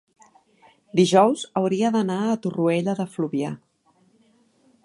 [0.99, 3.55] dijous hauria d'anar a Torroella de Fluvià.